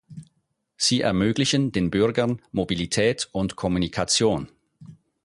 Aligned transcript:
Sie 0.77 1.01
ermöglichen 1.01 1.71
den 1.73 1.91
Bürgern 1.91 2.41
Mobilität 2.51 3.29
und 3.33 3.55
Kommunikation. 3.55 4.49